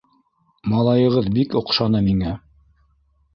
[0.71, 2.33] -Малайығыҙ бик оҡшаны миңә.